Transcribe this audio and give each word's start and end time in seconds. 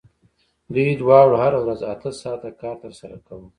دوی 0.73 0.89
دواړو 1.01 1.35
هره 1.43 1.59
ورځ 1.63 1.79
اته 1.93 2.09
ساعته 2.21 2.49
کار 2.61 2.75
ترسره 2.83 3.17
کاوه 3.25 3.47